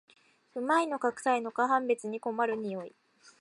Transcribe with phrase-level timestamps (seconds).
[0.55, 2.95] 旨いのかくさいのか判別に困る匂い